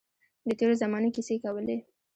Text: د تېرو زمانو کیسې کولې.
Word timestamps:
د 0.47 0.49
تېرو 0.59 0.73
زمانو 0.81 1.13
کیسې 1.15 1.35
کولې. 1.43 1.77